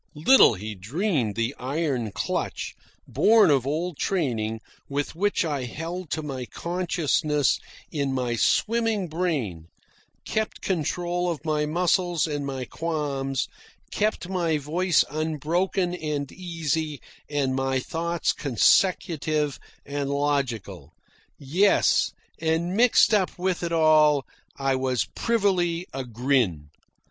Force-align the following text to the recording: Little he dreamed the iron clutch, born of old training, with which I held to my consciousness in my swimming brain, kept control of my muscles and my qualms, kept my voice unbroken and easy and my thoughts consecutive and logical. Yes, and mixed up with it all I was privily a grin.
Little 0.15 0.55
he 0.55 0.73
dreamed 0.73 1.35
the 1.35 1.53
iron 1.59 2.11
clutch, 2.11 2.73
born 3.07 3.51
of 3.51 3.67
old 3.67 3.97
training, 3.99 4.59
with 4.89 5.13
which 5.15 5.45
I 5.45 5.65
held 5.65 6.09
to 6.09 6.23
my 6.23 6.45
consciousness 6.47 7.59
in 7.91 8.11
my 8.11 8.35
swimming 8.35 9.07
brain, 9.09 9.67
kept 10.25 10.59
control 10.63 11.29
of 11.29 11.45
my 11.45 11.67
muscles 11.67 12.25
and 12.25 12.47
my 12.47 12.65
qualms, 12.65 13.47
kept 13.91 14.27
my 14.27 14.57
voice 14.57 15.05
unbroken 15.07 15.93
and 15.93 16.31
easy 16.31 16.99
and 17.29 17.53
my 17.53 17.77
thoughts 17.79 18.33
consecutive 18.33 19.59
and 19.85 20.09
logical. 20.09 20.93
Yes, 21.37 22.11
and 22.39 22.75
mixed 22.75 23.13
up 23.13 23.37
with 23.37 23.61
it 23.61 23.71
all 23.71 24.25
I 24.57 24.73
was 24.75 25.05
privily 25.13 25.85
a 25.93 26.03
grin. 26.05 26.69